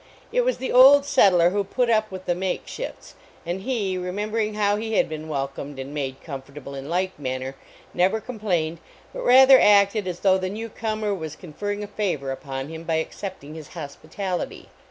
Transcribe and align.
It 0.31 0.41
was 0.41 0.57
the 0.57 0.71
old 0.71 1.05
settler 1.05 1.51
who 1.51 1.63
put 1.63 1.87
up 1.87 2.09
with 2.09 2.25
the 2.25 2.33
makeshifts, 2.33 3.13
and 3.45 3.61
he, 3.61 3.99
remembering 3.99 4.55
how 4.55 4.77
he 4.77 4.93
had 4.93 5.07
been 5.07 5.29
welcomed 5.29 5.77
and 5.77 5.93
made 5.93 6.23
comfortable 6.23 6.73
in 6.73 6.89
like 6.89 7.19
manner, 7.19 7.53
never 7.93 8.19
complained, 8.19 8.79
but 9.13 9.21
rather 9.23 9.59
acted 9.59 10.07
as 10.07 10.21
though 10.21 10.39
the 10.39 10.49
new 10.49 10.69
comer 10.69 11.13
was 11.13 11.35
confer 11.35 11.67
ring 11.67 11.83
a 11.83 11.87
favor 11.87 12.31
upon 12.31 12.69
him 12.69 12.83
by 12.83 12.95
accepting 12.95 13.53
his 13.53 13.67
hos 13.77 13.95
pitality. 13.95 14.69